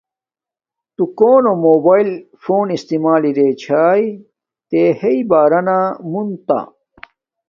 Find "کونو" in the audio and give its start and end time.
1.17-1.51